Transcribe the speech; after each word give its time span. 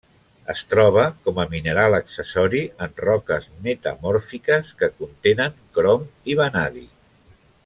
Es 0.51 0.61
troba 0.69 1.03
com 1.27 1.41
a 1.43 1.45
mineral 1.51 1.97
accessori 1.97 2.63
en 2.87 2.97
roques 3.03 3.47
metamòrfiques 3.69 4.75
que 4.81 4.93
contenen 5.03 5.59
crom 5.79 6.13
i 6.35 6.43
vanadi. 6.45 6.87